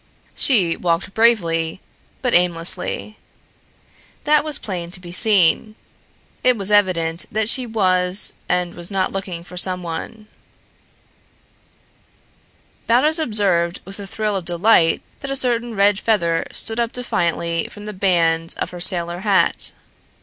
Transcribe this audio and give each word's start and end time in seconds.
She 0.33 0.75
walked 0.75 1.13
bravely, 1.13 1.79
but 2.23 2.33
aimlessly. 2.33 3.19
That 4.23 4.43
was 4.43 4.57
plain 4.57 4.89
to 4.89 4.99
be 4.99 5.11
seen. 5.11 5.75
It 6.43 6.57
was 6.57 6.71
evident 6.71 7.27
that 7.31 7.47
she 7.47 7.67
was 7.67 8.33
and 8.49 8.73
was 8.73 8.89
not 8.89 9.11
looking 9.11 9.43
for 9.43 9.57
someone. 9.57 10.25
Baldos 12.87 13.19
observed 13.19 13.79
with 13.85 13.99
a 13.99 14.07
thrill 14.07 14.35
of 14.35 14.45
delight 14.45 15.03
that 15.19 15.29
a 15.29 15.35
certain 15.35 15.75
red 15.75 15.99
feather 15.99 16.47
stood 16.51 16.79
up 16.79 16.93
defiantly 16.93 17.67
from 17.69 17.85
the 17.85 17.93
band 17.93 18.55
of 18.57 18.71
her 18.71 18.79
sailor 18.81 19.19
hat. 19.19 19.71